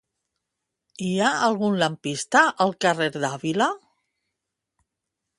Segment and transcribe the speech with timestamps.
[1.07, 3.67] Hi ha algun lampista al carrer d'Àvila?